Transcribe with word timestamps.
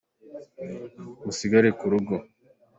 Musigare 1.23 1.69
kurugo. 1.79 2.15